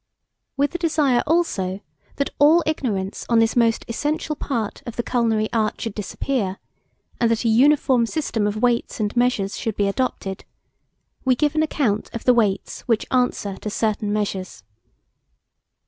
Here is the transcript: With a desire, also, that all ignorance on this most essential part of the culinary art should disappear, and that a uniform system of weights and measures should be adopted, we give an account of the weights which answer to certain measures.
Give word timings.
With 0.57 0.73
a 0.73 0.79
desire, 0.79 1.21
also, 1.27 1.79
that 2.15 2.31
all 2.39 2.63
ignorance 2.65 3.23
on 3.29 3.37
this 3.37 3.55
most 3.55 3.85
essential 3.87 4.35
part 4.35 4.81
of 4.87 4.95
the 4.95 5.03
culinary 5.03 5.47
art 5.53 5.79
should 5.79 5.93
disappear, 5.93 6.57
and 7.19 7.29
that 7.29 7.45
a 7.45 7.49
uniform 7.49 8.07
system 8.07 8.47
of 8.47 8.63
weights 8.63 8.99
and 8.99 9.15
measures 9.15 9.57
should 9.59 9.75
be 9.75 9.85
adopted, 9.87 10.43
we 11.23 11.35
give 11.35 11.53
an 11.53 11.61
account 11.61 12.09
of 12.13 12.23
the 12.23 12.33
weights 12.33 12.81
which 12.87 13.05
answer 13.11 13.57
to 13.57 13.69
certain 13.69 14.11
measures. 14.11 14.63